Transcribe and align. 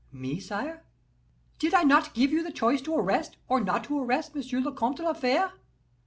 "Me, 0.11 0.39
sire?" 0.39 0.83
"Did 1.59 1.75
I 1.75 1.83
not 1.83 2.15
give 2.15 2.31
you 2.31 2.41
the 2.41 2.51
choice 2.51 2.81
to 2.81 2.95
arrest, 2.97 3.37
or 3.47 3.59
not 3.61 3.83
to 3.83 3.99
arrest 4.01 4.35
M. 4.35 4.63
le 4.63 4.73
Comte 4.73 4.97
de 4.97 5.03
la 5.03 5.13
Fere?" 5.13 5.51